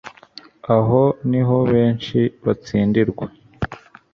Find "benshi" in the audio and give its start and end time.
1.71-2.19